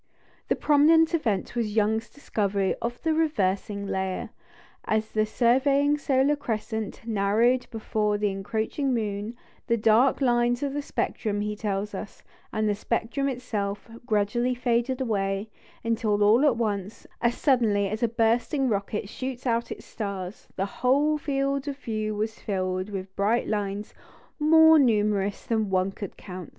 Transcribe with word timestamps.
The 0.47 0.55
prominent 0.55 1.13
event 1.13 1.55
was 1.55 1.75
Young's 1.75 2.09
discovery 2.09 2.73
of 2.81 2.99
the 3.03 3.13
"reversing 3.13 3.85
layer." 3.85 4.31
As 4.83 5.09
the 5.11 5.27
surviving 5.27 5.95
solar 5.99 6.35
crescent 6.35 7.05
narrowed 7.05 7.67
before 7.69 8.17
the 8.17 8.31
encroaching 8.31 8.95
moon, 8.95 9.35
"the 9.67 9.77
dark 9.77 10.19
lines 10.19 10.63
of 10.63 10.73
the 10.73 10.81
spectrum," 10.81 11.41
he 11.41 11.55
tells 11.55 11.93
us, 11.93 12.23
"and 12.51 12.67
the 12.67 12.73
spectrum 12.73 13.29
itself, 13.29 13.87
gradually 14.07 14.55
faded 14.55 15.01
away, 15.01 15.51
until 15.83 16.23
all 16.23 16.43
at 16.45 16.57
once, 16.57 17.05
as 17.21 17.35
suddenly 17.37 17.87
as 17.87 18.01
a 18.01 18.07
bursting 18.07 18.67
rocket 18.69 19.07
shoots 19.07 19.45
out 19.45 19.71
its 19.71 19.85
stars, 19.85 20.47
the 20.55 20.65
whole 20.81 21.19
field 21.19 21.67
of 21.67 21.77
view 21.77 22.15
was 22.15 22.39
filled 22.39 22.89
with 22.89 23.15
bright 23.15 23.47
lines 23.47 23.93
more 24.39 24.79
numerous 24.79 25.45
than 25.45 25.69
one 25.69 25.91
could 25.91 26.17
count. 26.17 26.49